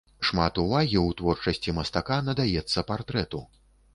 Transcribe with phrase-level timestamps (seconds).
[0.27, 3.45] Шмат увагі ў творчасці мастака надаецца партрэту.